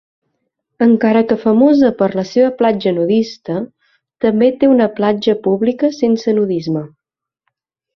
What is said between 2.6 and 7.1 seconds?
platja nudista, també té una platja pública sense nudisme.